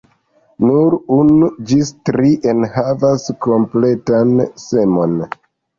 [0.69, 4.37] Nur unu ĝis tri enhavas kompletan
[4.69, 5.19] semon.